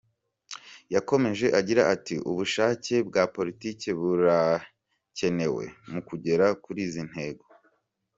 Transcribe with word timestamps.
Yakomeje 0.93 1.45
agira 1.59 1.81
ati 1.93 2.15
“Ubushake 2.31 2.95
bwa 3.07 3.23
politiki 3.35 3.87
burakenewe 3.99 5.63
mu 5.91 6.01
kugera 6.07 6.45
kuri 6.63 6.79
izi 6.87 7.03
ntego. 7.11 7.45